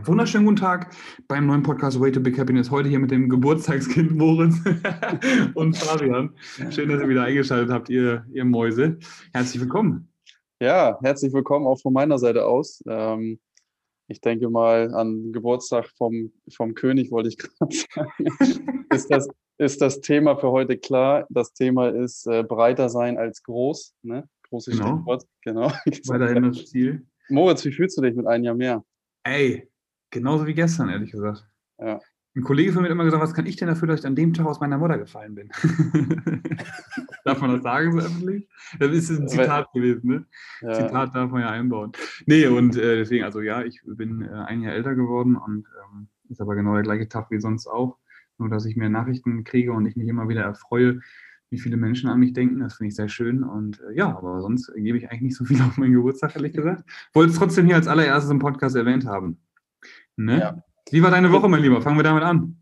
[0.00, 0.96] Einen wunderschönen guten Tag
[1.28, 2.70] beim neuen Podcast Way to Big Happiness.
[2.70, 4.56] Heute hier mit dem Geburtstagskind Moritz
[5.54, 6.34] und Fabian.
[6.70, 8.96] Schön, dass ihr wieder eingeschaltet habt, ihr, ihr Mäuse.
[9.34, 10.10] Herzlich willkommen.
[10.58, 12.82] Ja, herzlich willkommen auch von meiner Seite aus.
[12.88, 13.40] Ähm,
[14.08, 18.10] ich denke mal an Geburtstag vom, vom König, wollte ich gerade sagen.
[18.94, 19.28] ist, das,
[19.58, 21.26] ist das Thema für heute klar?
[21.28, 23.96] Das Thema ist äh, breiter sein als groß.
[24.00, 24.26] Ne?
[24.48, 24.96] Großes Genau.
[24.96, 25.26] Stichwort.
[25.44, 25.66] Genau.
[26.06, 27.06] Weiterhin das Ziel.
[27.28, 28.82] Moritz, wie fühlst du dich mit einem Jahr mehr?
[29.24, 29.69] Ey,
[30.10, 31.48] genauso wie gestern, ehrlich gesagt.
[31.78, 32.00] Ja.
[32.36, 34.14] Ein Kollege von mir hat immer gesagt, was kann ich denn dafür, dass ich an
[34.14, 35.50] dem Tag aus meiner Mutter gefallen bin?
[37.24, 38.48] darf man das sagen so öffentlich?
[38.78, 40.26] Das ist ein Zitat gewesen, ne?
[40.60, 41.90] Ja, Zitat darf man ja einbauen.
[42.26, 46.06] Nee, und äh, deswegen, also ja, ich bin äh, ein Jahr älter geworden und ähm,
[46.28, 47.98] ist aber genau der gleiche Tag wie sonst auch.
[48.38, 51.00] Nur, dass ich mehr Nachrichten kriege und ich mich immer wieder erfreue,
[51.50, 52.60] wie viele Menschen an mich denken.
[52.60, 53.42] Das finde ich sehr schön.
[53.42, 56.52] Und äh, ja, aber sonst gebe ich eigentlich nicht so viel auf meinen Geburtstag, ehrlich
[56.52, 56.84] gesagt.
[57.12, 59.40] Wollte es trotzdem hier als allererstes im Podcast erwähnt haben.
[60.24, 60.38] Ne?
[60.40, 60.62] Ja.
[60.90, 61.80] Wie war deine Woche, mein Lieber?
[61.82, 62.56] Fangen wir damit an.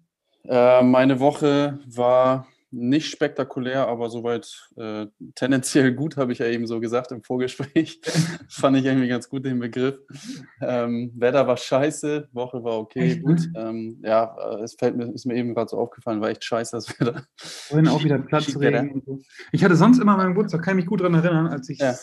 [0.44, 6.66] Äh, meine Woche war nicht spektakulär, aber soweit äh, tendenziell gut, habe ich ja eben
[6.66, 8.00] so gesagt im Vorgespräch.
[8.50, 9.98] Fand ich irgendwie ganz gut den Begriff.
[10.60, 13.34] Ähm, Wetter war scheiße, Woche war okay, Echt, ne?
[13.34, 13.48] gut.
[13.56, 16.76] Ähm, ja, äh, es fällt mir, ist mir eben gerade so aufgefallen, war echt scheiße
[16.76, 17.24] das Wetter.
[17.38, 19.02] Vorhin auch wieder Platzregen.
[19.06, 19.18] so.
[19.52, 21.94] Ich hatte sonst immer meinen Geburtstag, kann ich mich gut daran erinnern, als ich Ja.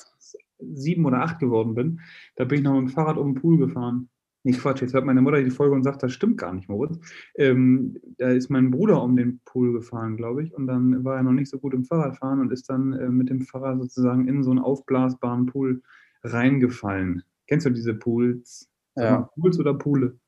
[0.60, 2.00] sieben oder acht geworden bin.
[2.38, 4.10] Da bin ich noch mit dem Fahrrad um den Pool gefahren.
[4.46, 7.00] Nee, Quatsch, jetzt hört meine Mutter die Folge und sagt, das stimmt gar nicht, Moritz.
[7.36, 11.24] Ähm, da ist mein Bruder um den Pool gefahren, glaube ich, und dann war er
[11.24, 14.44] noch nicht so gut im Fahrradfahren und ist dann äh, mit dem Fahrrad sozusagen in
[14.44, 15.82] so einen aufblasbaren Pool
[16.24, 17.24] reingefallen.
[17.48, 18.70] Kennst du diese Pools?
[18.96, 19.30] Ja.
[19.36, 20.20] Pools oder Poole?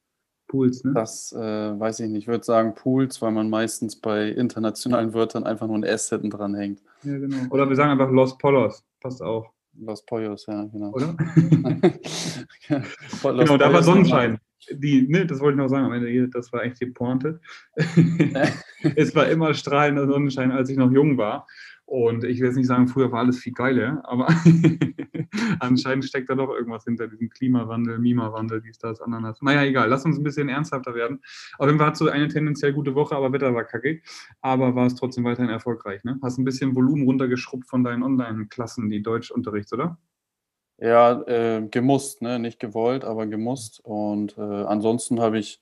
[0.48, 0.94] Pools, ne?
[0.94, 2.24] Das äh, weiß ich nicht.
[2.24, 6.32] Ich würde sagen Pools, weil man meistens bei internationalen Wörtern einfach nur ein S hinten
[6.32, 6.82] dran hängt.
[7.04, 7.38] Ja, genau.
[7.52, 8.84] Oder wir sagen einfach Los Polos.
[9.00, 10.92] Passt auch, Los Pollos, ja, genau.
[10.92, 11.16] oder?
[12.68, 14.40] Genau, da war Pollos Sonnenschein.
[14.72, 17.40] Die, ne, das wollte ich noch sagen am Ende hier, das war echt die Pointe.
[18.96, 21.48] es war immer strahlender Sonnenschein, als ich noch jung war.
[21.88, 24.28] Und ich will jetzt nicht sagen, früher war alles viel geiler, aber
[25.62, 29.42] anscheinend steckt da doch irgendwas hinter diesem Klimawandel, Mimawandel, dies, das, Ananas.
[29.42, 31.22] Naja, egal, lass uns ein bisschen ernsthafter werden.
[31.58, 34.02] Auf jeden Fall hattest du eine tendenziell gute Woche, aber Wetter war kacke.
[34.42, 36.04] Aber war es trotzdem weiterhin erfolgreich.
[36.04, 36.20] Ne?
[36.22, 39.98] Hast ein bisschen Volumen runtergeschrubbt von deinen Online-Klassen, die Deutschunterrichts, oder?
[40.80, 42.38] Ja, äh, gemusst, ne?
[42.38, 43.80] nicht gewollt, aber gemusst.
[43.82, 45.62] Und äh, ansonsten habe ich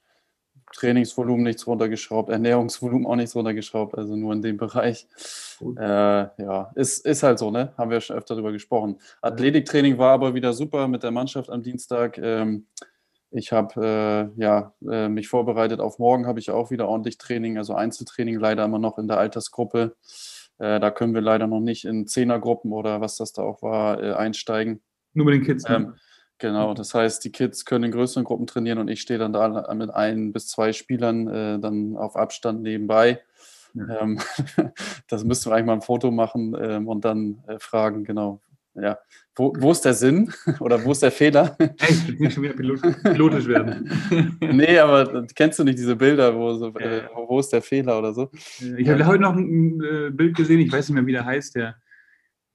[0.73, 5.07] Trainingsvolumen nichts runtergeschraubt, Ernährungsvolumen auch nichts runtergeschraubt, also nur in dem Bereich.
[5.61, 7.73] Äh, ja, ist, ist halt so, ne?
[7.77, 8.99] Haben wir schon öfter darüber gesprochen.
[9.21, 12.17] Athletiktraining war aber wieder super mit der Mannschaft am Dienstag.
[12.17, 12.65] Ähm,
[13.31, 17.57] ich habe äh, ja, äh, mich vorbereitet auf morgen, habe ich auch wieder ordentlich Training,
[17.57, 19.95] also Einzeltraining leider immer noch in der Altersgruppe.
[20.57, 24.01] Äh, da können wir leider noch nicht in Zehnergruppen oder was das da auch war,
[24.01, 24.81] äh, einsteigen.
[25.13, 25.67] Nur mit den Kids.
[25.67, 25.75] ne?
[25.75, 25.93] Ähm,
[26.37, 29.73] genau, das heißt, die Kids können in größeren Gruppen trainieren und ich stehe dann da
[29.73, 33.21] mit ein bis zwei Spielern äh, dann auf Abstand nebenbei.
[33.73, 34.01] Ja.
[34.01, 34.19] Ähm,
[35.07, 38.41] das müssten wir eigentlich mal ein Foto machen ähm, und dann äh, fragen, genau.
[38.77, 38.97] Ja,
[39.37, 41.55] wo, wo ist der Sinn oder wo ist der Fehler?
[41.59, 43.89] Echt, jetzt nicht schon wieder pilot, pilotisch werden.
[44.41, 47.97] nee, aber kennst du nicht diese Bilder, wo, so, äh, wo wo ist der Fehler
[47.97, 48.29] oder so?
[48.77, 51.55] Ich habe heute noch ein äh, Bild gesehen, ich weiß nicht mehr, wie der heißt,
[51.55, 51.75] der,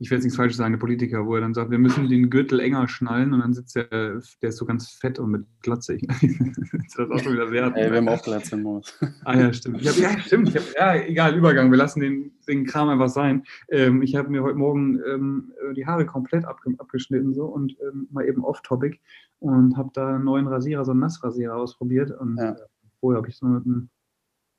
[0.02, 2.30] ich will jetzt nichts Falsches sagen, der Politiker, wo er dann sagt, wir müssen den
[2.30, 5.94] Gürtel enger schnallen und dann sitzt der, der ist so ganz fett und mit Glatze.
[5.94, 7.66] Ich, das ist auch schon wieder sehr.
[7.76, 8.98] Ey, wir haben auch Glatze im Mund.
[9.24, 9.86] Ah ja, stimmt.
[9.86, 10.54] Hab, ja, stimmt.
[10.54, 11.70] Hab, ja, egal, Übergang.
[11.70, 13.44] Wir lassen den, den Kram einfach sein.
[13.68, 18.08] Ähm, ich habe mir heute Morgen ähm, die Haare komplett abge abgeschnitten so und ähm,
[18.10, 18.98] mal eben off-topic
[19.38, 22.10] und habe da einen neuen Rasierer, so einen Nassrasierer ausprobiert.
[22.10, 22.52] Und Ja.
[22.52, 22.56] äh,
[23.00, 23.90] vorher habe ich so mit einem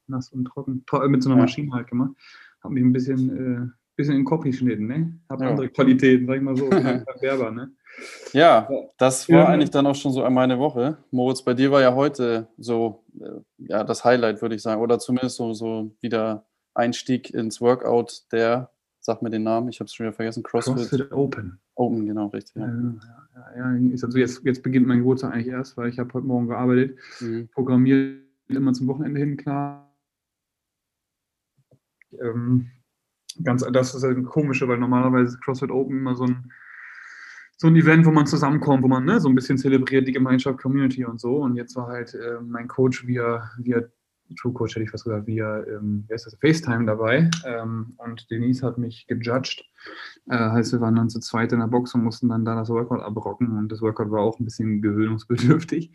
[0.07, 1.41] nass und trocken, tro- äh, mit so einer.
[1.41, 2.11] Maschine halt gemacht.
[2.63, 3.29] Habe mich ein bisschen,
[3.65, 3.67] äh,
[4.01, 5.19] bisschen in Kopf geschnitten, ne?
[5.29, 5.49] Habe Ja.
[5.51, 6.69] andere Qualitäten, sag ich mal so.
[6.71, 7.71] Ein Verwerber, ne?
[8.33, 9.47] Ja, das war Ja.
[9.47, 10.97] eigentlich dann auch schon so meine Woche.
[11.11, 14.81] Moritz, bei dir war ja heute so äh, ja, das Highlight, würde ich sagen.
[14.81, 18.69] Oder zumindest so, so wieder Einstieg ins Workout der,
[19.01, 21.59] sag mir den Namen, ich habe es schon wieder vergessen, CrossFit, CrossFit Open.
[21.75, 22.55] Open, genau, richtig.
[22.55, 23.75] Ja, Ja.
[23.75, 26.97] ja, also jetzt, jetzt beginnt mein Geburtstag eigentlich erst, weil ich habe heute Morgen gearbeitet.
[27.19, 27.49] Mhm.
[27.53, 29.87] programmiert immer zum Wochenende hin, klar.
[32.21, 32.67] Ähm,
[33.43, 36.51] ganz, das ist halt ein komische, weil normalerweise ist CrossFit Open immer so ein,
[37.57, 40.59] so ein Event, wo man zusammenkommt, wo man ne, so ein bisschen zelebriert die Gemeinschaft,
[40.59, 41.37] Community und so.
[41.37, 43.83] Und jetzt war halt äh, mein Coach via, via
[44.39, 47.29] True Coach, hätte ich fast gesagt, via ähm, wer ist das, FaceTime dabei.
[47.45, 49.63] Ähm, und Denise hat mich gejudged.
[50.29, 52.69] Äh, heißt, wir waren dann zu zweit in der Box und mussten dann da das
[52.69, 53.57] Workout abrocken.
[53.57, 55.91] Und das Workout war auch ein bisschen gewöhnungsbedürftig.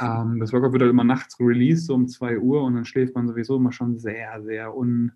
[0.00, 3.14] Ähm, das Workout wird halt immer nachts released, so um 2 Uhr, und dann schläft
[3.14, 5.12] man sowieso immer schon sehr, sehr un,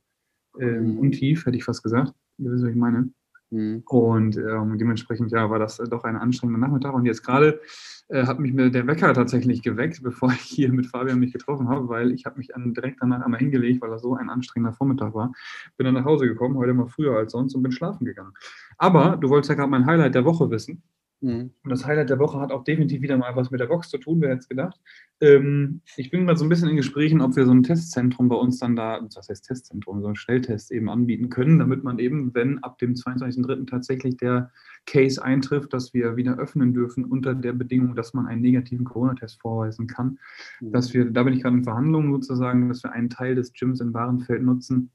[0.60, 0.98] ähm, Mhm.
[0.98, 2.12] untief, hätte ich fast gesagt.
[2.38, 3.10] Ihr wisst, was ich meine.
[3.50, 3.82] Mhm.
[3.86, 6.92] Und ähm, dementsprechend, ja, war das doch ein anstrengender Nachmittag.
[6.94, 7.60] Und jetzt gerade
[8.08, 11.68] äh, hat mich mir der Wecker tatsächlich geweckt, bevor ich hier mit Fabian mich getroffen
[11.68, 14.72] habe, weil ich habe mich an, direkt danach einmal hingelegt, weil das so ein anstrengender
[14.72, 15.32] Vormittag war.
[15.76, 18.32] Bin dann nach Hause gekommen, heute mal früher als sonst und bin schlafen gegangen.
[18.78, 20.82] Aber du wolltest ja gerade mein Highlight der Woche wissen.
[21.24, 21.52] Mhm.
[21.62, 23.96] Und das Highlight der Woche hat auch definitiv wieder mal was mit der Box zu
[23.96, 24.78] tun, wer hätte es gedacht.
[25.22, 28.36] Ähm, ich bin mal so ein bisschen in Gesprächen, ob wir so ein Testzentrum bei
[28.36, 32.34] uns dann da, was heißt Testzentrum, so ein Schnelltest eben anbieten können, damit man eben,
[32.34, 33.66] wenn ab dem 22.03.
[33.66, 34.50] tatsächlich der
[34.84, 39.40] Case eintrifft, dass wir wieder öffnen dürfen unter der Bedingung, dass man einen negativen Corona-Test
[39.40, 40.18] vorweisen kann,
[40.60, 40.72] mhm.
[40.72, 43.80] dass wir, da bin ich gerade in Verhandlungen sozusagen, dass wir einen Teil des Gyms
[43.80, 44.90] in Warenfeld nutzen,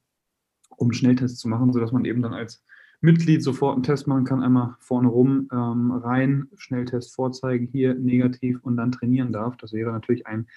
[0.78, 2.64] um Schnelltests zu machen, sodass man eben dann als
[3.02, 8.60] Mitglied sofort einen Test machen kann, einmal vorne rum ähm, rein, Schnelltest vorzeigen, hier negativ
[8.62, 9.56] und dann trainieren darf.
[9.58, 10.48] Das wäre natürlich ein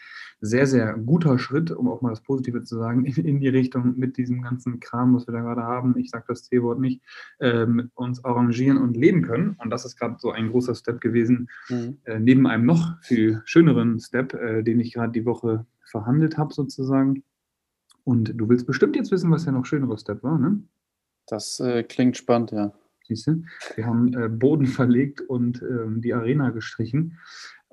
[0.40, 3.96] sehr, sehr guter Schritt, um auch mal das Positive zu sagen, in, in die Richtung
[3.96, 5.96] mit diesem ganzen Kram, was wir da gerade haben.
[5.96, 7.00] Ich sage das C-Wort nicht,
[7.38, 9.56] ähm, uns arrangieren und leben können.
[9.58, 11.98] Und das ist gerade so ein großer Step gewesen, mhm.
[12.04, 16.52] äh, neben einem noch viel schöneren Step, äh, den ich gerade die Woche verhandelt habe
[16.52, 17.22] sozusagen.
[18.02, 20.60] Und du willst bestimmt jetzt wissen, was der noch schönere Step war, ne?
[21.26, 22.72] Das äh, klingt spannend, ja.
[23.04, 23.42] Siehst du?
[23.74, 27.18] Wir haben äh, Boden verlegt und ähm, die Arena gestrichen.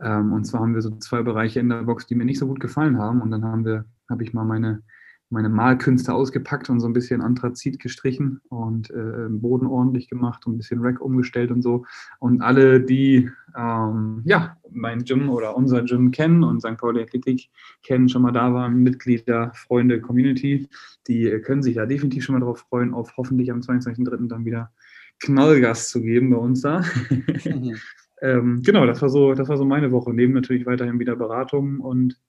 [0.01, 2.47] Ähm, und zwar haben wir so zwei Bereiche in der Box, die mir nicht so
[2.47, 3.21] gut gefallen haben.
[3.21, 4.81] Und dann haben wir, habe ich mal meine
[5.29, 10.55] meine Malkünste ausgepackt und so ein bisschen Anthrazit gestrichen und äh, Boden ordentlich gemacht und
[10.55, 11.85] ein bisschen Rack umgestellt und so.
[12.19, 16.77] Und alle, die ähm, ja, mein Gym oder unser Gym kennen und St.
[16.77, 17.49] Pauli Athletik
[17.83, 20.67] kennen, schon mal da waren, Mitglieder, Freunde, Community,
[21.07, 24.27] die können sich da definitiv schon mal darauf freuen, auf hoffentlich am 22.03.
[24.27, 24.71] dann wieder
[25.19, 26.83] Knallgas zu geben bei uns da.
[27.09, 27.75] Mhm.
[28.21, 30.13] ähm, genau, das war so, das war so meine Woche.
[30.13, 32.19] Neben natürlich weiterhin wieder Beratungen und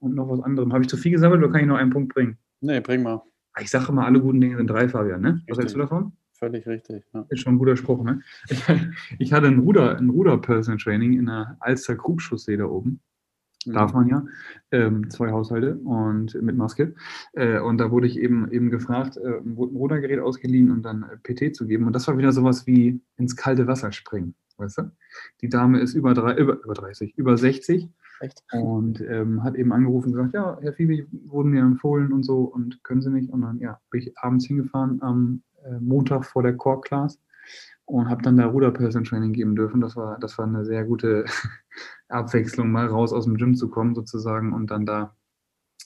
[0.00, 0.72] und noch was anderem.
[0.72, 2.38] Habe ich zu viel gesammelt oder kann ich noch einen Punkt bringen?
[2.60, 3.22] Nee, bring mal.
[3.60, 5.20] Ich sage immer, alle guten Dinge sind drei, Fabian.
[5.20, 5.42] Ne?
[5.48, 6.12] Was hältst du davon?
[6.40, 7.04] Völlig richtig.
[7.12, 7.26] Ja.
[7.28, 8.02] Ist schon ein guter Spruch.
[8.02, 8.22] Ne?
[8.48, 8.64] Ich,
[9.18, 13.00] ich hatte ein Ruder, ein Ruder-Personal Training in der Alster Krugchaussee da oben.
[13.66, 13.72] Mhm.
[13.74, 14.24] Darf man ja.
[14.70, 16.94] Ähm, zwei Haushalte und mit Maske.
[17.34, 21.16] Äh, und da wurde ich eben, eben gefragt, äh, ein Rudergerät ausgeliehen und dann äh,
[21.18, 21.86] PT zu geben.
[21.86, 24.34] Und das war wieder sowas wie ins kalte Wasser springen.
[24.56, 24.90] Weißt du?
[25.42, 27.90] Die Dame ist über, drei, über, über 30, über 60
[28.20, 28.44] Echt?
[28.52, 32.42] Und ähm, hat eben angerufen und gesagt, ja, Herr Fiebe, wurden mir empfohlen und so
[32.42, 33.30] und können Sie nicht.
[33.30, 35.42] Und dann ja, bin ich abends hingefahren am
[35.80, 37.18] Montag vor der Core Class
[37.84, 39.80] und habe dann da Ruderperson Training geben dürfen.
[39.80, 41.24] Das war, das war eine sehr gute
[42.08, 45.14] Abwechslung, mal raus aus dem Gym zu kommen sozusagen und dann da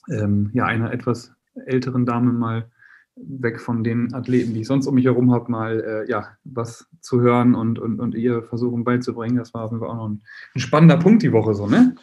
[0.09, 1.33] ähm, ja einer etwas
[1.65, 2.69] älteren Dame mal
[3.15, 6.87] weg von den Athleten, die ich sonst um mich herum habe, mal äh, ja, was
[6.99, 9.37] zu hören und, und, und ihr versuchen beizubringen.
[9.37, 10.21] Das war auf jeden Fall auch noch ein,
[10.53, 11.95] ein spannender Punkt die Woche so, ne?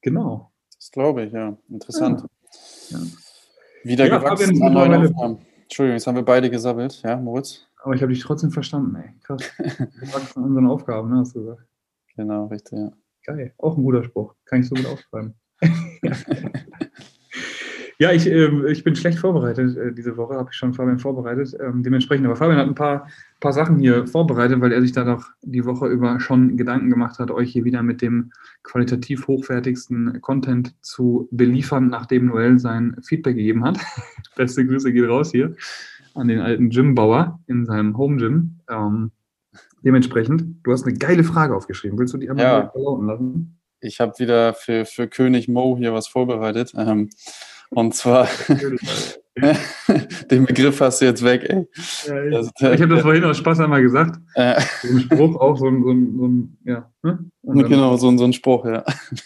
[0.00, 0.50] Genau.
[0.74, 1.56] Das glaube ich, ja.
[1.68, 2.24] Interessant.
[2.88, 2.98] Ja.
[2.98, 3.04] Ja.
[3.84, 5.38] Wieder ja, gewachsen an neuen Aufgaben.
[5.66, 7.66] Entschuldigung, jetzt haben wir beide gesammelt, ja, Moritz?
[7.82, 9.14] Aber ich habe dich trotzdem verstanden, ey.
[9.22, 9.42] Krass.
[9.58, 11.66] gewachsen an unseren Aufgaben, ne, hast du gesagt.
[12.16, 12.92] Genau, richtig, ja.
[13.24, 13.52] Geil.
[13.58, 14.34] Auch ein guter Spruch.
[14.44, 15.34] Kann ich so gut aufschreiben.
[17.98, 21.56] Ja, ich, äh, ich bin schlecht vorbereitet äh, diese Woche, habe ich schon Fabian vorbereitet.
[21.60, 23.08] Ähm, dementsprechend, aber Fabian hat ein paar,
[23.40, 27.18] paar Sachen hier vorbereitet, weil er sich da doch die Woche über schon Gedanken gemacht
[27.18, 28.32] hat, euch hier wieder mit dem
[28.62, 33.78] qualitativ hochwertigsten Content zu beliefern, nachdem Noel sein Feedback gegeben hat.
[34.36, 35.56] Beste Grüße geht raus hier
[36.14, 38.58] an den alten Gymbauer in seinem Home Gym.
[38.68, 39.12] Ähm,
[39.82, 41.98] dementsprechend, du hast eine geile Frage aufgeschrieben.
[41.98, 42.70] Willst du die einmal ja.
[42.70, 43.58] verlauten lassen?
[43.80, 46.72] Ich habe wieder für, für König Mo hier was vorbereitet.
[46.76, 47.10] Ähm,
[47.70, 48.28] und zwar,
[50.30, 51.66] den Begriff hast du jetzt weg, ey.
[52.06, 54.18] Ja, ich, das, ich habe das vorhin aus Spaß einmal gesagt.
[54.34, 54.60] Äh.
[54.82, 56.90] So ein Spruch auch, so ein, so ein, so ein ja.
[57.02, 57.30] Ne?
[57.42, 58.84] Genau, so ein, so ein Spruch, ja.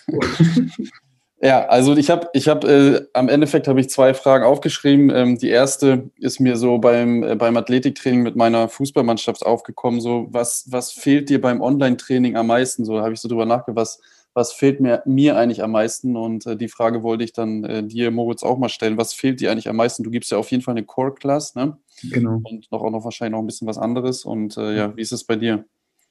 [1.40, 5.10] ja, also ich habe, ich habe, äh, am Endeffekt habe ich zwei Fragen aufgeschrieben.
[5.10, 10.00] Ähm, die erste ist mir so beim, äh, beim Athletiktraining mit meiner Fußballmannschaft aufgekommen.
[10.00, 12.84] So, was, was fehlt dir beim Online-Training am meisten?
[12.84, 14.00] So habe ich so drüber nachgedacht, was
[14.34, 16.16] was fehlt mir, mir eigentlich am meisten?
[16.16, 18.96] Und äh, die Frage wollte ich dann äh, dir, Moritz, auch mal stellen.
[18.96, 20.02] Was fehlt dir eigentlich am meisten?
[20.02, 21.78] Du gibst ja auf jeden Fall eine Core-Class, ne?
[22.02, 22.40] Genau.
[22.44, 24.24] Und noch auch noch wahrscheinlich noch ein bisschen was anderes.
[24.24, 25.64] Und äh, ja, wie ist es bei dir?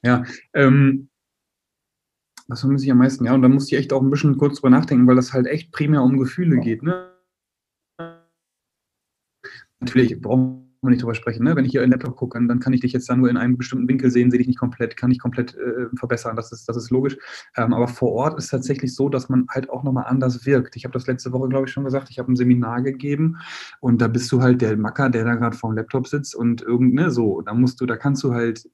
[0.03, 0.23] Ja,
[0.53, 1.09] ähm,
[2.47, 3.25] was vermisse ich am meisten?
[3.25, 5.47] Ja, und da musste ich echt auch ein bisschen kurz drüber nachdenken, weil das halt
[5.47, 7.13] echt primär um Gefühle geht, ne?
[9.79, 11.43] Natürlich brauchen wir nicht drüber sprechen.
[11.43, 11.55] Ne?
[11.55, 13.37] Wenn ich hier in den Laptop gucke, dann kann ich dich jetzt da nur in
[13.37, 16.35] einem bestimmten Winkel sehen, sehe dich nicht komplett, kann ich komplett äh, verbessern.
[16.35, 17.17] Das ist, das ist logisch.
[17.57, 20.75] Ähm, aber vor Ort ist tatsächlich so, dass man halt auch nochmal anders wirkt.
[20.75, 22.09] Ich habe das letzte Woche, glaube ich, schon gesagt.
[22.09, 23.37] Ich habe ein Seminar gegeben
[23.81, 26.61] und da bist du halt der Macker, der da gerade vor dem Laptop sitzt und
[26.61, 27.41] irgendeine so.
[27.41, 28.69] Da musst du, da kannst du halt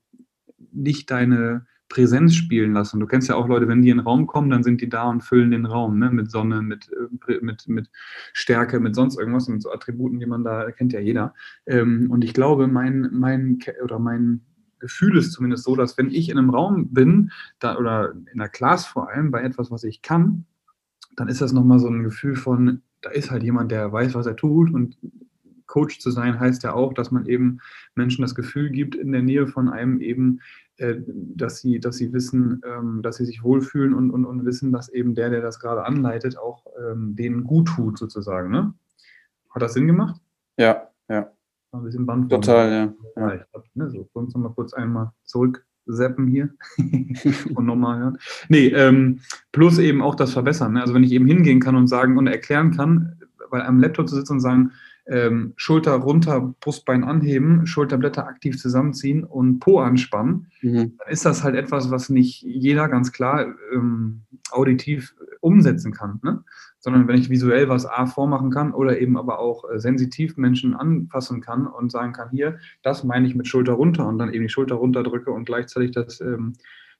[0.71, 2.99] nicht deine Präsenz spielen lassen.
[2.99, 5.03] Du kennst ja auch Leute, wenn die in den Raum kommen, dann sind die da
[5.09, 6.09] und füllen den Raum ne?
[6.09, 7.89] mit Sonne, mit, äh, mit, mit
[8.33, 11.33] Stärke, mit sonst irgendwas, mit so Attributen, die man da kennt ja jeder.
[11.65, 14.41] Ähm, und ich glaube, mein, mein oder mein
[14.79, 18.49] Gefühl ist zumindest so, dass wenn ich in einem Raum bin, da, oder in der
[18.49, 20.45] Class vor allem, bei etwas, was ich kann,
[21.15, 24.25] dann ist das nochmal so ein Gefühl von, da ist halt jemand, der weiß, was
[24.25, 24.97] er tut und
[25.67, 27.59] Coach zu sein heißt ja auch, dass man eben
[27.95, 30.39] Menschen das Gefühl gibt, in der Nähe von einem eben,
[30.77, 34.89] dass, sie, dass sie wissen, ähm, dass sie sich wohlfühlen und, und, und wissen, dass
[34.89, 38.51] eben der, der das gerade anleitet, auch ähm, denen gut tut, sozusagen.
[38.51, 38.73] Ne?
[39.51, 40.19] Hat das Sinn gemacht?
[40.57, 41.31] Ja, ja.
[41.71, 42.93] Ein bisschen Band Total, ja.
[43.21, 43.35] ja.
[43.35, 46.49] Ich glaub, ne, so, uns noch mal kurz einmal zurückseppen hier
[47.55, 48.17] und nochmal hören.
[48.49, 49.19] Nee, ähm,
[49.51, 50.73] plus eben auch das Verbessern.
[50.73, 50.81] Ne?
[50.81, 54.15] Also wenn ich eben hingehen kann und sagen und erklären kann, weil am Laptop zu
[54.15, 54.71] sitzen und sagen,
[55.07, 60.97] ähm, Schulter runter, Brustbein anheben, Schulterblätter aktiv zusammenziehen und Po anspannen, mhm.
[60.97, 64.21] dann ist das halt etwas, was nicht jeder ganz klar ähm,
[64.51, 66.19] auditiv umsetzen kann.
[66.23, 66.43] Ne?
[66.79, 70.73] Sondern wenn ich visuell was A vormachen kann oder eben aber auch äh, sensitiv Menschen
[70.73, 74.45] anfassen kann und sagen kann, hier, das meine ich mit Schulter runter und dann eben
[74.45, 76.53] die Schulter runter drücke und gleichzeitig das, ähm,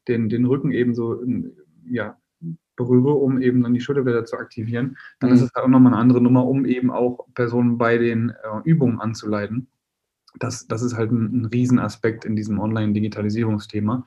[0.08, 1.24] den, den Rücken eben so
[1.90, 2.18] ja,
[2.76, 5.36] berühre, um eben dann die Schulterblätter zu aktivieren, dann mhm.
[5.36, 8.62] ist es halt auch nochmal eine andere Nummer, um eben auch Personen bei den äh,
[8.64, 9.68] Übungen anzuleiten.
[10.40, 14.06] Das, das ist halt ein, ein Riesenaspekt in diesem Online-Digitalisierungsthema.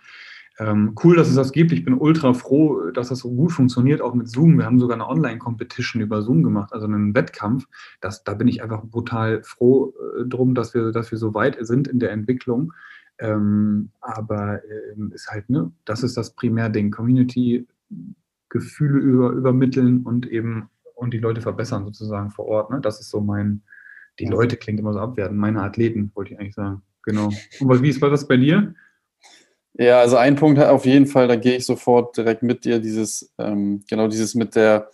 [0.61, 1.71] Ähm, cool, dass es das gibt.
[1.71, 4.59] Ich bin ultra froh, dass das so gut funktioniert, auch mit Zoom.
[4.59, 7.67] Wir haben sogar eine Online-Competition über Zoom gemacht, also einen Wettkampf.
[8.01, 11.57] Das, da bin ich einfach brutal froh äh, drum, dass wir, dass wir so weit
[11.61, 12.73] sind in der Entwicklung.
[13.21, 16.91] Ähm, aber äh, ist halt, ne, das ist das Primärding.
[16.91, 17.67] Community
[18.49, 22.71] Gefühle über, übermitteln und eben und die Leute verbessern sozusagen vor Ort.
[22.71, 22.81] Ne?
[22.81, 23.62] Das ist so mein,
[24.19, 26.83] die Leute klingt immer so abwerten, meine Athleten, wollte ich eigentlich sagen.
[27.05, 27.31] Genau.
[27.61, 28.75] Und wie ist das bei dir?
[29.75, 33.33] Ja, also ein Punkt auf jeden Fall, da gehe ich sofort direkt mit dir, dieses,
[33.38, 34.90] ähm, genau dieses mit der,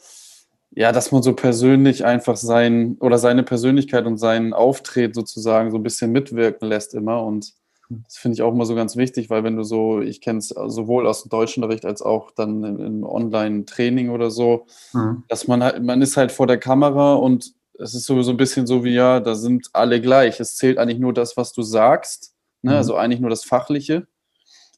[0.72, 5.78] ja, dass man so persönlich einfach sein oder seine Persönlichkeit und seinen Auftritt sozusagen so
[5.78, 7.54] ein bisschen mitwirken lässt immer und
[7.88, 10.48] das finde ich auch immer so ganz wichtig, weil wenn du so, ich kenne es
[10.48, 15.24] sowohl aus dem Deutschunterricht als auch dann im Online-Training oder so, mhm.
[15.28, 18.66] dass man halt, man ist halt vor der Kamera und es ist sowieso ein bisschen
[18.66, 20.40] so wie, ja, da sind alle gleich.
[20.40, 22.72] Es zählt eigentlich nur das, was du sagst, ne?
[22.72, 22.76] Mhm.
[22.76, 24.06] also eigentlich nur das Fachliche,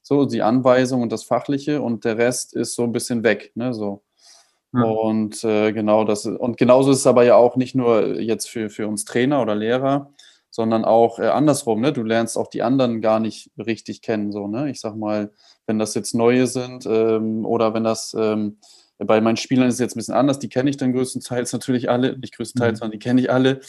[0.03, 3.75] so die Anweisung und das Fachliche und der Rest ist so ein bisschen weg, ne,
[3.75, 4.03] so.
[4.73, 4.83] Mhm.
[4.85, 8.71] Und äh, genau das, und genauso ist es aber ja auch nicht nur jetzt für,
[8.71, 10.13] für uns Trainer oder Lehrer,
[10.57, 11.93] sondern auch äh, andersrum, ne?
[11.93, 14.71] Du lernst auch die anderen gar nicht richtig kennen, so, ne?
[14.71, 15.31] Ich sag mal,
[15.67, 18.57] wenn das jetzt neue sind ähm, oder wenn das ähm,
[18.99, 21.91] bei meinen Spielern ist es jetzt ein bisschen anders, die kenne ich dann größtenteils natürlich
[21.91, 22.77] alle, nicht größtenteils, mhm.
[22.79, 23.61] sondern die kenne ich alle.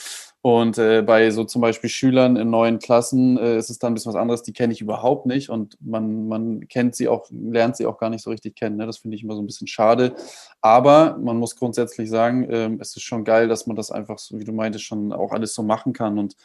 [0.42, 3.96] Und äh, bei so zum Beispiel Schülern in neuen Klassen äh, ist es dann ein
[3.96, 7.76] bisschen was anderes, die kenne ich überhaupt nicht und man, man kennt sie auch, lernt
[7.76, 8.78] sie auch gar nicht so richtig kennen.
[8.78, 8.86] Ne?
[8.86, 10.16] Das finde ich immer so ein bisschen schade.
[10.62, 14.40] Aber man muss grundsätzlich sagen, äh, es ist schon geil, dass man das einfach, so,
[14.40, 16.18] wie du meintest, schon auch alles so machen kann.
[16.18, 16.38] Und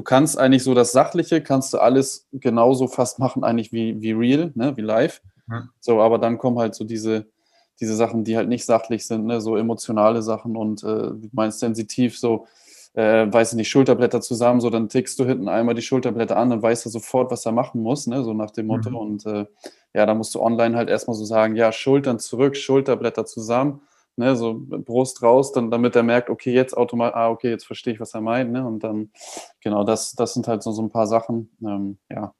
[0.00, 4.12] du kannst eigentlich so das Sachliche, kannst du alles genauso fast machen, eigentlich wie, wie
[4.12, 5.20] real, ne, wie live.
[5.46, 5.68] Ja.
[5.78, 7.26] So, aber dann kommen halt so diese,
[7.80, 12.18] diese Sachen, die halt nicht sachlich sind, ne, so emotionale Sachen und äh, meinst sensitiv,
[12.18, 12.46] so,
[12.94, 16.48] äh, weiß ich nicht, Schulterblätter zusammen, so dann tickst du hinten einmal die Schulterblätter an,
[16.48, 18.88] dann weißt du sofort, was er machen muss, ne, so nach dem Motto.
[18.88, 18.96] Mhm.
[18.96, 19.44] Und äh,
[19.92, 23.82] ja, da musst du online halt erstmal so sagen, ja, Schultern zurück, Schulterblätter zusammen
[24.16, 27.94] ne, so Brust raus, dann, damit er merkt, okay, jetzt automatisch, ah, okay, jetzt verstehe
[27.94, 29.10] ich, was er meint, ne, und dann,
[29.60, 32.34] genau, das, das sind halt so, so ein paar Sachen, ähm, ja,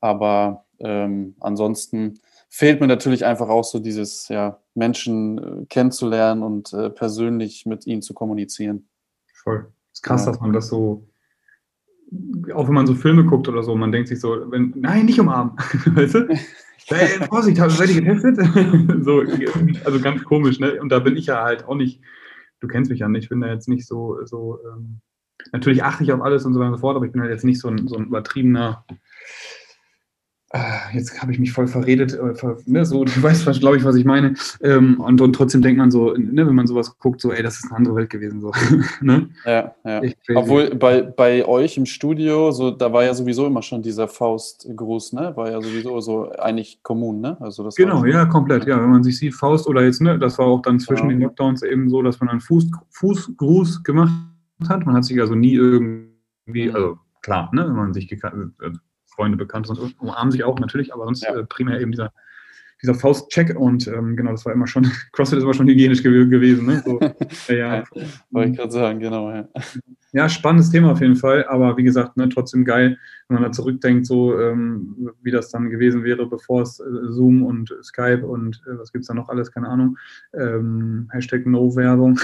[0.00, 6.72] aber ähm, ansonsten fehlt mir natürlich einfach auch so dieses, ja, Menschen äh, kennenzulernen und
[6.72, 8.88] äh, persönlich mit ihnen zu kommunizieren.
[9.32, 9.72] Voll.
[9.92, 10.32] Es ist krass, ja.
[10.32, 11.06] dass man das so,
[12.54, 15.20] auch wenn man so Filme guckt oder so, man denkt sich so, wenn, nein, nicht
[15.20, 15.54] umarmen,
[15.86, 16.28] weißt du?
[16.86, 18.36] Hey, Vorsicht, seid ihr getestet?
[19.04, 19.22] so,
[19.84, 20.80] also ganz komisch, ne?
[20.80, 22.00] Und da bin ich ja halt auch nicht,
[22.58, 24.98] du kennst mich ja nicht, ich bin da jetzt nicht so, so ähm,
[25.52, 27.30] natürlich achte ich auf alles und so weiter und so fort, aber ich bin halt
[27.30, 28.84] jetzt nicht so ein, so ein übertriebener
[30.92, 32.34] jetzt habe ich mich voll verredet, äh,
[32.66, 34.34] ne, so, du weißt, glaube ich, was ich meine.
[34.62, 37.56] Ähm, und, und trotzdem denkt man so, ne, wenn man sowas guckt, so, ey, das
[37.56, 38.40] ist eine andere Welt gewesen.
[38.40, 38.50] So,
[39.00, 39.28] ne?
[39.44, 40.02] Ja, ja.
[40.34, 45.12] Obwohl bei, bei euch im Studio, so, da war ja sowieso immer schon dieser Faustgruß,
[45.12, 45.32] ne?
[45.36, 47.36] War ja sowieso so eigentlich kommun, ne?
[47.40, 48.80] Also das genau, ja, komplett, ja.
[48.82, 51.10] Wenn man sich sieht, Faust oder jetzt, ne, das war auch dann zwischen ja.
[51.10, 54.12] den Lockdowns eben so, dass man einen Fuß, Fußgruß gemacht
[54.68, 54.84] hat.
[54.84, 56.74] Man hat sich also nie irgendwie, mhm.
[56.74, 58.52] also klar, ne, wenn man sich gekannt,
[59.20, 61.36] Freunde, Bekannte, sonst umarmen sich auch natürlich, aber sonst ja.
[61.36, 62.12] äh, primär eben dieser
[62.82, 66.26] dieser Faustcheck und ähm, genau, das war immer schon, CrossFit ist immer schon hygienisch gew
[66.26, 66.64] gewesen.
[66.64, 66.82] Ne?
[66.82, 66.98] So,
[67.52, 67.84] ja, ja.
[68.30, 69.30] Wollte ich gerade sagen, genau.
[69.30, 69.46] Ja.
[70.12, 72.96] ja, spannendes Thema auf jeden Fall, aber wie gesagt, ne, trotzdem geil,
[73.30, 77.44] wenn man da zurückdenkt, so ähm, wie das dann gewesen wäre, bevor es äh, Zoom
[77.44, 79.96] und Skype und äh, was gibt es da noch alles, keine Ahnung,
[80.34, 82.18] ähm, Hashtag No-Werbung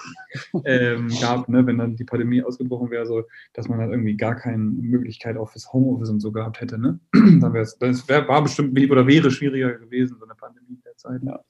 [0.64, 4.34] ähm, gab, ne, wenn dann die Pandemie ausgebrochen wäre, so, dass man dann irgendwie gar
[4.36, 6.78] keine Möglichkeit auch fürs Homeoffice und so gehabt hätte.
[6.78, 7.00] Ne?
[7.12, 11.22] dann wäre es, das wär, war bestimmt oder wäre schwieriger gewesen, so eine Pandemie derzeit.
[11.22, 11.40] Ja,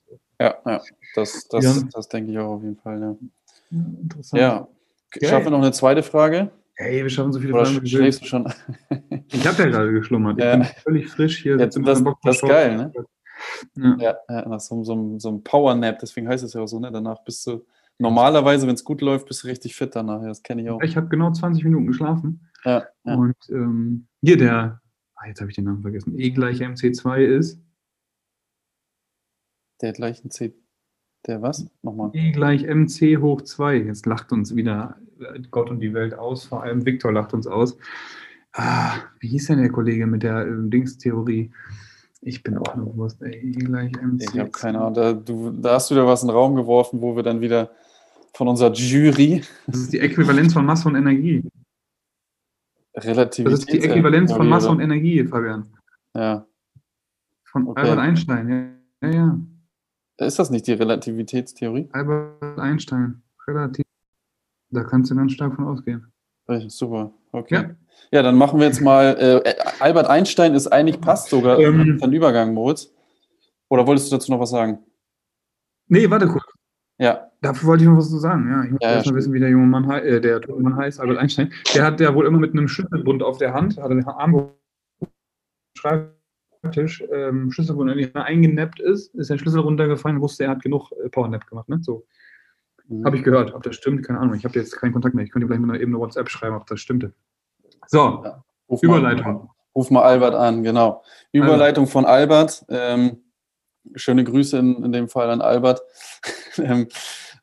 [0.40, 0.80] ja, ja.
[1.16, 1.88] das, das, ja.
[1.92, 3.00] das denke ich auch auf jeden Fall.
[3.00, 3.16] Ja.
[4.00, 4.40] Interessant.
[4.40, 4.68] Ja.
[5.28, 6.50] Schaffen wir noch eine zweite Frage?
[6.82, 7.86] Hey, wir schaffen so viele Oder Fragen.
[7.86, 8.52] schläfst du schon?
[9.28, 10.38] ich habe ja gerade geschlummert.
[10.38, 10.56] Ich ja.
[10.56, 11.56] bin völlig frisch hier.
[11.56, 12.92] Jetzt, das, das ist geil, ne?
[14.00, 16.90] Ja, ja nach so, so, so einem Power-Nap, deswegen heißt es ja auch so, ne?
[16.90, 17.64] Danach bist du
[17.98, 20.22] normalerweise, wenn es gut läuft, bist du richtig fit danach.
[20.22, 20.82] Das kenne ich auch.
[20.82, 22.48] Ich habe genau 20 Minuten geschlafen.
[22.64, 23.14] Ja, ja.
[23.14, 24.80] Und ähm, hier der,
[25.14, 27.60] ah, jetzt habe ich den Namen vergessen, E gleich MC2 ist.
[29.80, 30.54] Der gleichen C
[31.26, 31.66] der was?
[31.82, 32.10] Nochmal.
[32.14, 33.76] E gleich MC hoch 2.
[33.76, 34.96] Jetzt lacht uns wieder
[35.50, 36.44] Gott und die Welt aus.
[36.44, 37.76] Vor allem Viktor lacht uns aus.
[38.52, 41.50] Ah, wie hieß denn der Kollege mit der äh, Dingstheorie?
[42.20, 43.22] Ich bin auch nur bewusst.
[43.22, 44.22] E gleich MC.
[44.22, 44.94] Ich habe keine Ahnung.
[44.94, 47.70] Da, du, da hast du wieder was in den Raum geworfen, wo wir dann wieder
[48.34, 49.42] von unserer Jury.
[49.66, 51.42] Das ist die Äquivalenz von Masse und Energie.
[52.94, 53.52] Relativität.
[53.52, 55.66] Das ist die Äquivalenz von Masse und Energie, Fabian.
[56.14, 56.46] Ja.
[57.44, 57.82] Von okay.
[57.82, 58.48] Albert Einstein,
[59.02, 59.08] ja.
[59.08, 59.38] ja, ja.
[60.24, 61.88] Ist das nicht die Relativitätstheorie?
[61.92, 63.84] Albert Einstein, relativ.
[64.70, 66.12] Da kannst du ganz stark von ausgehen.
[66.68, 67.54] Super, okay.
[67.54, 67.70] Ja,
[68.10, 69.16] ja dann machen wir jetzt mal.
[69.44, 72.92] Äh, Albert Einstein ist eigentlich passt sogar ähm, ein Übergang, Moritz.
[73.68, 74.78] Oder wolltest du dazu noch was sagen?
[75.88, 76.44] Nee, warte kurz.
[76.98, 77.30] Ja.
[77.40, 78.48] Dafür wollte ich noch was zu sagen.
[78.48, 81.00] Ja, ich muss ja, erst mal wissen, wie der junge Mann, äh, der Mann heißt,
[81.00, 81.52] Albert Einstein.
[81.74, 84.52] Der hat ja wohl immer mit einem Schlüsselbund auf der Hand, hat den Arm
[85.76, 86.21] schreibt
[86.62, 91.08] Schreibtisch ähm, Schlüsselbund irgendwie eingenappt ist, ist der Schlüssel runtergefallen, wusste, er hat genug äh,
[91.08, 91.68] Powernap gemacht.
[91.68, 91.80] Ne?
[91.82, 92.06] So.
[92.88, 93.04] Mhm.
[93.04, 93.52] Habe ich gehört.
[93.54, 94.34] Ob das stimmt, keine Ahnung.
[94.34, 95.24] Ich habe jetzt keinen Kontakt mehr.
[95.24, 97.12] Ich könnte gleich mal eben eine WhatsApp schreiben, ob das stimmte.
[97.88, 98.44] So, ja.
[98.68, 99.24] ruf Überleitung.
[99.24, 101.02] Mal, ruf mal Albert an, genau.
[101.32, 101.92] Überleitung Albert.
[101.92, 102.64] von Albert.
[102.68, 103.24] Ähm,
[103.96, 105.82] schöne Grüße in, in dem Fall an Albert.
[106.58, 106.86] ähm,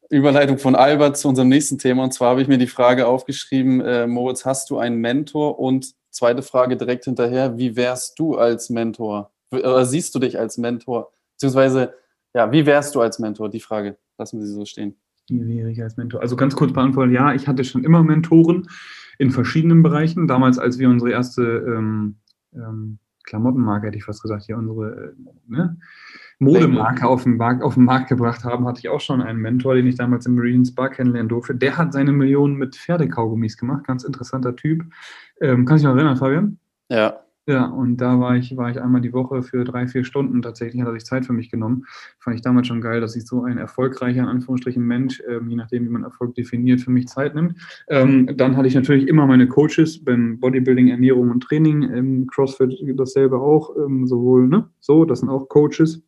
[0.09, 2.03] Überleitung von Albert zu unserem nächsten Thema.
[2.03, 5.93] Und zwar habe ich mir die Frage aufgeschrieben, äh, Moritz, hast du einen Mentor und
[6.11, 9.31] Zweite Frage direkt hinterher, wie wärst du als Mentor?
[9.51, 11.11] Oder siehst du dich als Mentor?
[11.33, 11.93] Beziehungsweise,
[12.33, 13.49] ja, wie wärst du als Mentor?
[13.49, 14.95] Die Frage, lassen wir sie so stehen.
[15.29, 16.21] Wie wäre ich als Mentor?
[16.21, 18.67] Also ganz kurz beantworten, ja, ich hatte schon immer Mentoren
[19.19, 20.27] in verschiedenen Bereichen.
[20.27, 22.17] Damals, als wir unsere erste ähm,
[22.53, 25.77] ähm, Klamottenmarke, hätte ich fast gesagt, hier unsere äh, ne,
[26.39, 29.75] Modemarke auf den, Markt, auf den Markt gebracht haben, hatte ich auch schon einen Mentor,
[29.75, 31.53] den ich damals im Marines Bar kennenlernen durfte.
[31.53, 34.83] Der hat seine Millionen mit Pferdekaugummis gemacht, ganz interessanter Typ.
[35.41, 36.57] Ähm, kannst du dich noch erinnern, Fabian?
[36.89, 37.19] Ja.
[37.49, 40.43] Ja, und da war ich, war ich einmal die Woche für drei, vier Stunden.
[40.43, 41.83] Tatsächlich hat er sich Zeit für mich genommen.
[42.19, 45.55] Fand ich damals schon geil, dass sich so ein erfolgreicher, in Anführungsstrichen, Mensch, ähm, je
[45.55, 47.55] nachdem, wie man Erfolg definiert, für mich Zeit nimmt.
[47.87, 52.71] Ähm, dann hatte ich natürlich immer meine Coaches beim Bodybuilding, Ernährung und Training, im CrossFit
[52.95, 56.03] dasselbe auch, ähm, sowohl, ne, so, das sind auch Coaches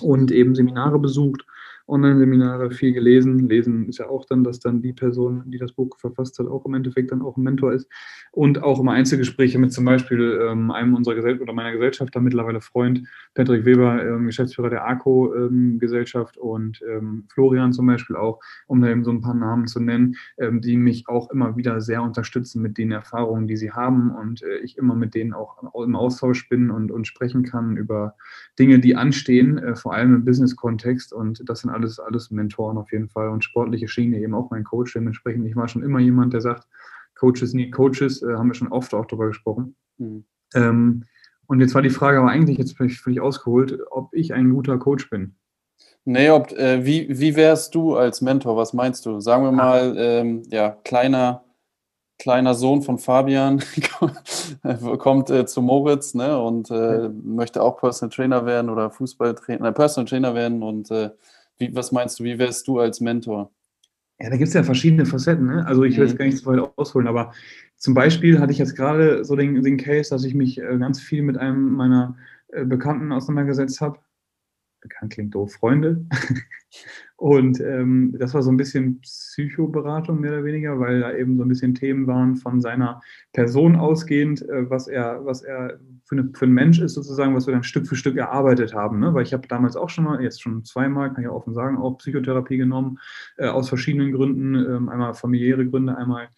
[0.00, 1.44] und eben Seminare besucht
[1.88, 3.48] Online-Seminare, viel gelesen.
[3.48, 6.64] Lesen ist ja auch dann, dass dann die Person, die das Buch verfasst hat, auch
[6.66, 7.88] im Endeffekt dann auch ein Mentor ist.
[8.32, 12.60] Und auch immer Einzelgespräche mit zum Beispiel ähm, einem unserer Gesellschaft oder meiner Gesellschafter, mittlerweile
[12.60, 13.02] Freund,
[13.34, 18.88] Patrick Weber, ähm, Geschäftsführer der ARCO-Gesellschaft ähm, und ähm, Florian zum Beispiel auch, um da
[18.88, 22.62] eben so ein paar Namen zu nennen, ähm, die mich auch immer wieder sehr unterstützen
[22.62, 26.48] mit den Erfahrungen, die sie haben und äh, ich immer mit denen auch im Austausch
[26.48, 28.14] bin und, und sprechen kann über
[28.58, 31.12] Dinge, die anstehen, äh, vor allem im Business-Kontext.
[31.12, 34.64] Und das sind alles, alles Mentoren auf jeden Fall und sportliche Schiene eben auch mein
[34.64, 34.92] Coach.
[34.92, 36.66] Dementsprechend, ich war schon immer jemand, der sagt,
[37.14, 39.76] Coaches need Coaches, äh, haben wir schon oft auch darüber gesprochen.
[39.98, 40.24] Mhm.
[40.54, 41.04] Ähm,
[41.46, 44.78] und jetzt war die Frage aber eigentlich jetzt völlig, völlig ausgeholt, ob ich ein guter
[44.78, 45.34] Coach bin.
[46.04, 48.56] Nee, ob, äh, wie, wie wärst du als Mentor?
[48.56, 49.20] Was meinst du?
[49.20, 51.44] Sagen wir mal, ähm, ja, kleiner,
[52.18, 53.62] kleiner Sohn von Fabian
[54.98, 60.08] kommt äh, zu Moritz ne, und äh, möchte auch Personal Trainer werden oder Fußballtrainer, Personal
[60.08, 61.10] Trainer werden und äh,
[61.58, 63.52] wie, was meinst du, wie wärst du als Mentor?
[64.20, 65.46] Ja, da gibt es ja verschiedene Facetten.
[65.46, 65.66] Ne?
[65.66, 66.08] Also ich will mhm.
[66.08, 67.32] jetzt gar nicht so weit ausholen, aber
[67.76, 71.00] zum Beispiel hatte ich jetzt gerade so den, den Case, dass ich mich äh, ganz
[71.00, 72.16] viel mit einem meiner
[72.48, 74.00] äh, Bekannten auseinandergesetzt habe.
[74.80, 76.04] Bekannt klingt doof, Freunde.
[77.16, 81.44] Und ähm, das war so ein bisschen Psychoberatung mehr oder weniger, weil da eben so
[81.44, 83.00] ein bisschen Themen waren von seiner
[83.32, 87.46] Person ausgehend, äh, was er, was er für, eine, für ein Mensch ist sozusagen, was
[87.46, 88.98] wir dann Stück für Stück erarbeitet haben.
[88.98, 89.12] Ne?
[89.12, 91.98] Weil ich habe damals auch schon mal, jetzt schon zweimal, kann ich offen sagen, auch
[91.98, 92.98] Psychotherapie genommen,
[93.36, 96.28] äh, aus verschiedenen Gründen, ähm, einmal familiäre Gründe, einmal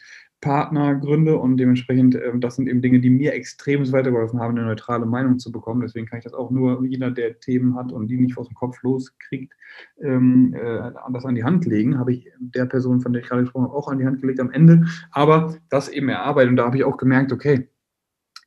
[0.40, 4.66] Partner gründe und dementsprechend, äh, das sind eben Dinge, die mir extrem weitergeholfen haben, eine
[4.66, 5.83] neutrale Meinung zu bekommen.
[5.83, 8.54] Deswegen kann ich das auch nur jeder, der Themen hat und die nicht aus dem
[8.54, 9.52] Kopf loskriegt,
[10.00, 11.98] ähm, äh, das an die Hand legen.
[11.98, 14.40] Habe ich der Person, von der ich gerade gesprochen habe, auch an die Hand gelegt
[14.40, 14.87] am Ende.
[15.12, 17.68] Aber das eben erarbeitet und da habe ich auch gemerkt, okay,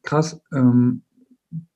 [0.01, 1.03] krass, ähm,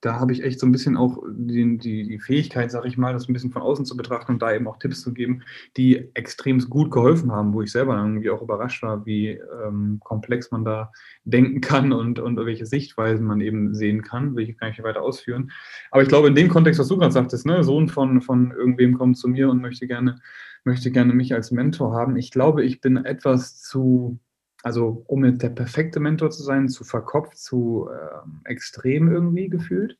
[0.01, 3.13] da habe ich echt so ein bisschen auch die, die, die Fähigkeit, sage ich mal,
[3.13, 5.43] das ein bisschen von außen zu betrachten und da eben auch Tipps zu geben,
[5.75, 10.51] die extrem gut geholfen haben, wo ich selber irgendwie auch überrascht war, wie ähm, komplex
[10.51, 10.91] man da
[11.25, 14.35] denken kann und, und welche Sichtweisen man eben sehen kann.
[14.35, 15.51] Will ich gar nicht weiter ausführen.
[15.91, 18.97] Aber ich glaube, in dem Kontext, was du gerade sagtest, ne, Sohn von, von irgendwem
[18.97, 20.19] kommt zu mir und möchte gerne,
[20.63, 22.15] möchte gerne mich als Mentor haben.
[22.17, 24.19] Ich glaube, ich bin etwas zu
[24.63, 29.97] also um jetzt der perfekte Mentor zu sein, zu verkopft, zu äh, extrem irgendwie gefühlt.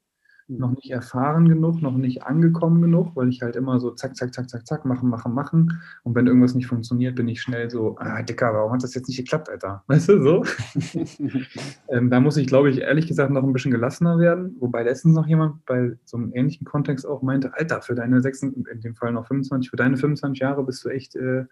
[0.48, 0.58] Mhm.
[0.58, 4.34] Noch nicht erfahren genug, noch nicht angekommen genug, weil ich halt immer so zack, zack,
[4.34, 5.82] zack, zack, zack, machen, machen, machen.
[6.04, 9.08] Und wenn irgendwas nicht funktioniert, bin ich schnell so, ah, Dicker, warum hat das jetzt
[9.08, 9.84] nicht geklappt, Alter?
[9.88, 10.46] Weißt du, so?
[11.90, 14.56] ähm, da muss ich, glaube ich, ehrlich gesagt noch ein bisschen gelassener werden.
[14.60, 18.74] Wobei letztens noch jemand bei so einem ähnlichen Kontext auch meinte, Alter, für deine 26,
[18.74, 21.46] in dem Fall noch 25, für deine 25 Jahre bist du echt äh,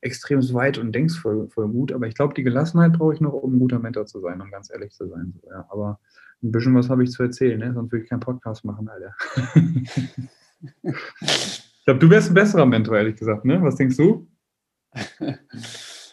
[0.00, 1.92] extrem weit und denkst voll, voll gut.
[1.92, 4.50] Aber ich glaube, die Gelassenheit brauche ich noch, um ein guter Mentor zu sein, um
[4.50, 5.34] ganz ehrlich zu sein.
[5.40, 5.66] So, ja.
[5.70, 6.00] Aber
[6.42, 7.72] ein bisschen was habe ich zu erzählen, ne?
[7.72, 9.14] sonst würde ich keinen Podcast machen, Alter.
[10.82, 13.44] ich glaube, du wärst ein besserer Mentor, ehrlich gesagt.
[13.44, 13.62] Ne?
[13.62, 14.28] Was denkst du?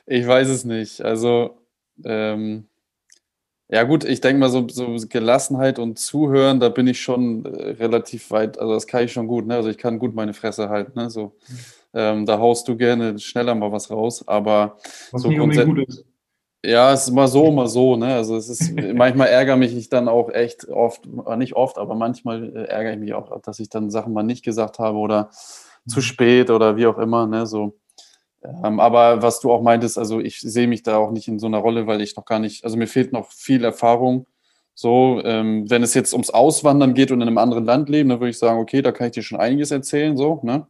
[0.06, 1.02] Ich weiß es nicht.
[1.02, 1.62] Also,
[2.04, 2.68] ähm,
[3.70, 7.72] ja gut, ich denke mal so, so, Gelassenheit und Zuhören, da bin ich schon äh,
[7.72, 9.56] relativ weit, also das kann ich schon gut, ne?
[9.56, 11.10] Also ich kann gut meine Fresse halten, ne?
[11.10, 11.38] So.
[11.94, 12.00] Mhm.
[12.00, 14.78] Ähm, da haust du gerne schneller mal was raus, aber
[15.12, 16.06] was so ist.
[16.66, 17.98] Ja, es ist mal so, mal so.
[17.98, 18.16] Ne?
[18.16, 21.96] Also es ist manchmal ärgere mich ich dann auch echt oft, äh, nicht oft, aber
[21.96, 25.30] manchmal äh, ärgere ich mich auch, dass ich dann Sachen mal nicht gesagt habe oder
[25.86, 25.90] mhm.
[25.90, 27.28] zu spät oder wie auch immer.
[27.28, 27.46] Ne?
[27.46, 27.78] So.
[28.44, 31.48] Ähm, aber was du auch meintest, also ich sehe mich da auch nicht in so
[31.48, 34.26] einer Rolle, weil ich noch gar nicht, also mir fehlt noch viel Erfahrung.
[34.76, 38.20] So, ähm, wenn es jetzt ums Auswandern geht und in einem anderen Land leben, dann
[38.20, 40.66] würde ich sagen, okay, da kann ich dir schon einiges erzählen, so, ne?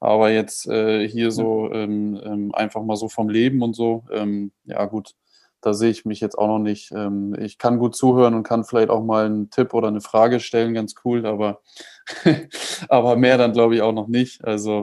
[0.00, 4.52] Aber jetzt äh, hier so ähm, ähm, einfach mal so vom Leben und so, ähm,
[4.64, 5.14] ja gut,
[5.60, 6.92] da sehe ich mich jetzt auch noch nicht.
[6.92, 10.40] Ähm, ich kann gut zuhören und kann vielleicht auch mal einen Tipp oder eine Frage
[10.40, 11.60] stellen, ganz cool, aber,
[12.88, 14.44] aber mehr dann glaube ich auch noch nicht.
[14.44, 14.82] Also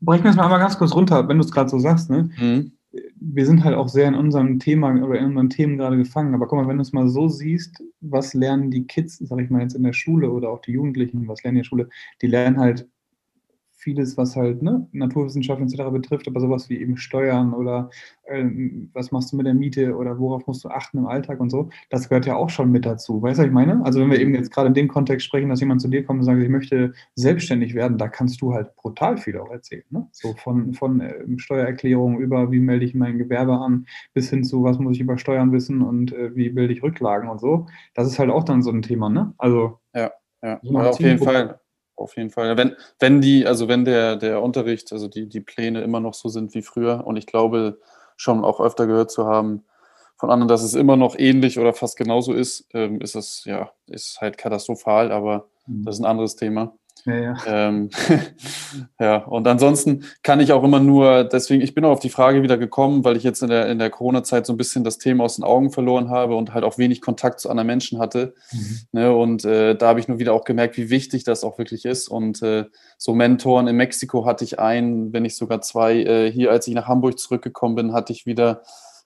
[0.00, 2.08] brechen wir es mal einmal ganz kurz runter, wenn du es gerade so sagst.
[2.08, 2.30] Ne?
[2.38, 2.72] Mhm.
[3.20, 6.34] Wir sind halt auch sehr in unserem Thema oder in unseren Themen gerade gefangen.
[6.34, 9.50] Aber guck mal, wenn du es mal so siehst, was lernen die Kids, sag ich
[9.50, 11.88] mal jetzt in der Schule oder auch die Jugendlichen, was lernen die in der Schule?
[12.22, 12.88] Die lernen halt
[13.86, 15.90] vieles, was halt ne, Naturwissenschaften etc.
[15.92, 17.88] betrifft, aber sowas wie eben Steuern oder
[18.24, 18.44] äh,
[18.92, 21.70] was machst du mit der Miete oder worauf musst du achten im Alltag und so,
[21.88, 23.22] das gehört ja auch schon mit dazu.
[23.22, 23.84] Weißt du, was ich meine?
[23.84, 26.18] Also wenn wir eben jetzt gerade in dem Kontext sprechen, dass jemand zu dir kommt
[26.18, 29.84] und sagt, ich möchte selbstständig werden, da kannst du halt brutal viel auch erzählen.
[29.90, 30.08] Ne?
[30.10, 34.64] So von, von äh, Steuererklärung über, wie melde ich mein Gewerbe an, bis hin zu,
[34.64, 37.68] was muss ich über Steuern wissen und äh, wie bilde ich Rücklagen und so.
[37.94, 39.32] Das ist halt auch dann so ein Thema, ne?
[39.38, 40.10] Also ja,
[40.42, 40.60] ja.
[40.72, 41.60] auf jeden Fall
[41.96, 42.56] auf jeden Fall.
[42.56, 46.28] Wenn, wenn die, also wenn der, der Unterricht, also die, die Pläne immer noch so
[46.28, 47.80] sind wie früher und ich glaube
[48.16, 49.64] schon auch öfter gehört zu haben
[50.16, 53.70] von anderen, dass es immer noch ähnlich oder fast genauso ist, ähm, ist es ja,
[53.86, 55.84] ist halt katastrophal, aber mhm.
[55.84, 56.74] das ist ein anderes Thema.
[57.06, 57.36] Ja, ja.
[57.46, 57.90] Ähm,
[59.00, 62.42] ja, und ansonsten kann ich auch immer nur, deswegen, ich bin auch auf die Frage
[62.42, 65.22] wieder gekommen, weil ich jetzt in der, in der Corona-Zeit so ein bisschen das Thema
[65.22, 68.34] aus den Augen verloren habe und halt auch wenig Kontakt zu anderen Menschen hatte.
[68.50, 68.78] Mhm.
[68.90, 71.84] Ne, und äh, da habe ich nur wieder auch gemerkt, wie wichtig das auch wirklich
[71.84, 72.08] ist.
[72.08, 72.64] Und äh,
[72.98, 76.02] so Mentoren in Mexiko hatte ich einen, wenn nicht sogar zwei.
[76.02, 78.62] Äh, hier, als ich nach Hamburg zurückgekommen bin, hatte ich wieder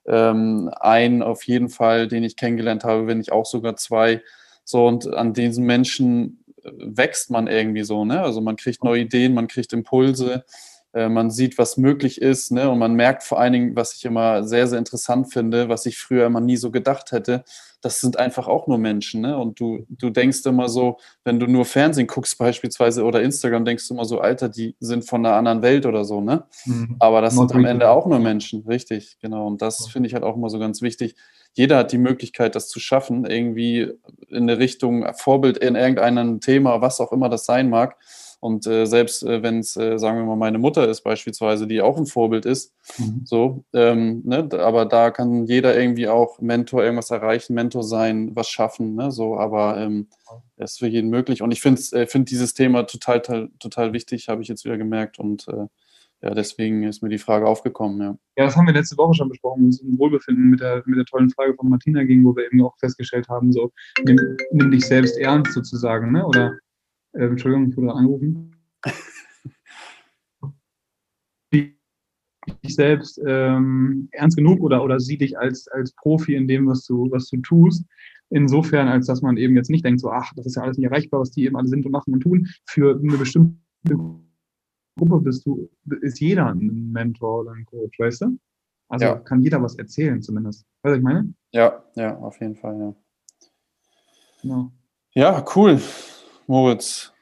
[0.06, 4.22] ähm, einen auf jeden Fall, den ich kennengelernt habe, wenn nicht auch sogar zwei.
[4.64, 8.22] So, und an diesen Menschen wächst man irgendwie so, ne?
[8.22, 10.44] Also man kriegt neue Ideen, man kriegt Impulse,
[10.92, 12.68] man sieht, was möglich ist, ne?
[12.68, 15.98] Und man merkt vor allen Dingen, was ich immer sehr, sehr interessant finde, was ich
[15.98, 17.44] früher immer nie so gedacht hätte,
[17.80, 19.38] das sind einfach auch nur Menschen, ne?
[19.38, 23.86] Und du, du denkst immer so, wenn du nur Fernsehen guckst beispielsweise oder Instagram, denkst
[23.86, 26.44] du immer so, Alter, die sind von einer anderen Welt oder so, ne?
[26.64, 26.96] Mhm.
[26.98, 29.46] Aber das Not sind am Ende auch nur Menschen, richtig, genau.
[29.46, 31.14] Und das finde ich halt auch immer so ganz wichtig
[31.52, 33.92] jeder hat die Möglichkeit, das zu schaffen, irgendwie
[34.28, 37.96] in eine Richtung Vorbild in irgendeinem Thema, was auch immer das sein mag.
[38.40, 41.82] Und äh, selbst äh, wenn es, äh, sagen wir mal, meine Mutter ist beispielsweise, die
[41.82, 43.20] auch ein Vorbild ist, mhm.
[43.24, 48.48] so, ähm, ne, aber da kann jeder irgendwie auch Mentor irgendwas erreichen, Mentor sein, was
[48.48, 50.08] schaffen, ne, so, aber ähm,
[50.56, 51.42] es ist für jeden möglich.
[51.42, 54.78] Und ich finde äh, find dieses Thema total, total, total wichtig, habe ich jetzt wieder
[54.78, 55.66] gemerkt und äh,
[56.22, 58.18] ja, deswegen ist mir die Frage aufgekommen, ja.
[58.36, 60.98] Ja, das haben wir letzte Woche schon besprochen, wo es um Wohlbefinden mit der, mit
[60.98, 63.70] der tollen Frage von Martina ging, wo wir eben auch festgestellt haben, so,
[64.04, 64.18] nimm,
[64.52, 66.26] nimm dich selbst ernst sozusagen, ne?
[66.26, 66.58] Oder,
[67.12, 68.56] äh, Entschuldigung, ich wurde angerufen.
[72.64, 76.84] dich selbst ähm, ernst genug oder, oder sieh dich als, als Profi in dem, was
[76.86, 77.84] du, was du tust.
[78.30, 80.86] Insofern, als dass man eben jetzt nicht denkt, so, ach, das ist ja alles nicht
[80.86, 82.48] erreichbar, was die eben alle sind und machen und tun.
[82.64, 83.58] Für eine bestimmte
[84.96, 85.68] Gruppe bist du,
[86.00, 88.38] ist jeder ein Mentor oder ein Coach, weißt du?
[88.88, 89.16] Also ja.
[89.16, 90.64] kann jeder was erzählen zumindest.
[90.82, 91.34] Weißt du, was ich meine?
[91.52, 92.94] Ja, ja, auf jeden Fall, ja.
[94.42, 94.72] Genau.
[95.14, 95.80] Ja, cool,
[96.50, 97.12] Moritz.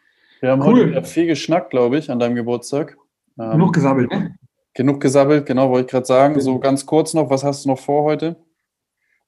[0.40, 0.94] Wir haben cool.
[0.94, 2.96] heute viel geschnackt, glaube ich, an deinem Geburtstag.
[3.38, 4.34] Ähm, genug gesabbelt, ne?
[4.72, 6.40] Genug gesabbelt, genau, wollte ich gerade sagen.
[6.40, 8.36] So ganz kurz noch, was hast du noch vor heute?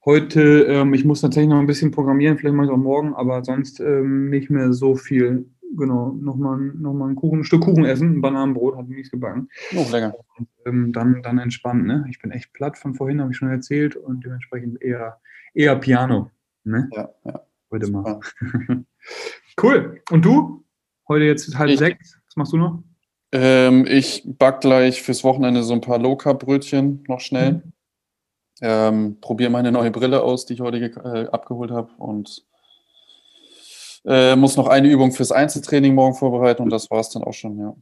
[0.06, 3.12] Heute, ähm, ich muss tatsächlich noch ein bisschen programmieren, vielleicht mache ich es auch morgen,
[3.12, 5.50] aber sonst ähm, nicht mehr so viel.
[5.76, 9.50] Genau, nochmal noch mal ein, Kuchen, ein Stück Kuchen essen, ein Bananenbrot, hat nichts gebacken.
[9.72, 10.14] Noch länger.
[10.38, 12.06] Und, ähm, dann, dann entspannt, ne?
[12.08, 15.20] Ich bin echt platt von vorhin, habe ich schon erzählt, und dementsprechend eher,
[15.52, 16.30] eher Piano.
[16.64, 16.88] Ne?
[16.90, 17.42] Ja, ja.
[17.70, 18.20] Heute mal.
[19.62, 20.00] cool.
[20.10, 20.64] Und du?
[21.08, 22.18] Heute jetzt halb ich, sechs.
[22.26, 22.82] Was machst du noch?
[23.32, 27.52] Ähm, ich back gleich fürs Wochenende so ein paar Low-Carb-Brötchen noch schnell.
[27.52, 27.62] Mhm.
[28.62, 32.44] Ähm, Probiere meine neue Brille aus, die ich heute äh, abgeholt habe und
[34.04, 37.32] äh, muss noch eine Übung fürs Einzeltraining morgen vorbereiten und das war es dann auch
[37.32, 37.74] schon, ja.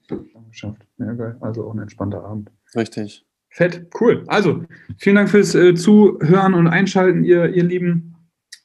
[0.50, 0.86] Geschafft.
[0.98, 1.36] Ja, geil.
[1.40, 2.50] Also auch ein entspannter Abend.
[2.74, 3.24] Richtig.
[3.50, 4.24] Fett, cool.
[4.26, 4.64] Also,
[4.98, 8.07] vielen Dank fürs äh, Zuhören und Einschalten, ihr, ihr Lieben.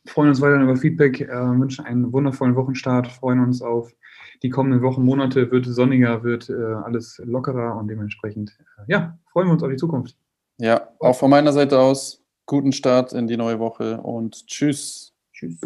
[0.06, 3.94] Freuen uns weiter über Feedback, äh, wünschen einen wundervollen Wochenstart, freuen uns auf
[4.42, 9.48] die kommenden Wochen, Monate, wird sonniger, wird äh, alles lockerer und dementsprechend, äh, ja, freuen
[9.48, 10.18] wir uns auf die Zukunft.
[10.58, 15.14] Ja, auch von meiner Seite aus, guten Start in die neue Woche und tschüss.
[15.32, 15.60] Tschüss.